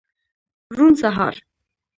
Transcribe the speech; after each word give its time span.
روڼ 0.77 0.91
سهار 1.01 1.35